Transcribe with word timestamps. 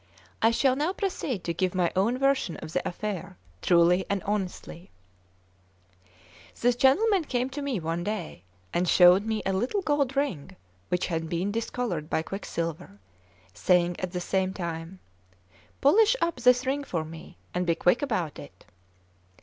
I 0.41 0.49
shall 0.49 0.75
now 0.75 0.93
proceed 0.93 1.43
to 1.43 1.53
give 1.53 1.75
my 1.75 1.91
own 1.95 2.17
version 2.17 2.57
of 2.57 2.73
the 2.73 2.81
affair, 2.89 3.37
truly 3.61 4.03
and 4.09 4.23
honestly. 4.23 4.89
This 6.59 6.75
gentleman 6.75 7.25
came 7.25 7.51
to 7.51 7.61
me 7.61 7.79
one 7.79 8.03
day, 8.03 8.41
and 8.73 8.87
showed 8.89 9.23
me 9.27 9.43
a 9.45 9.53
little 9.53 9.83
gold 9.83 10.15
ring 10.15 10.55
which 10.89 11.05
had 11.05 11.29
been 11.29 11.51
discoloured 11.51 12.09
by 12.09 12.23
quicksilver, 12.23 12.97
saying 13.53 13.95
at 13.99 14.11
the 14.11 14.19
same 14.19 14.53
time: 14.55 14.97
"Polish 15.81 16.15
up 16.19 16.37
this 16.37 16.65
ring 16.65 16.83
for 16.83 17.05
me, 17.05 17.37
and 17.53 17.67
be 17.67 17.75
quick 17.75 18.01
about 18.01 18.39
it." 18.39 18.65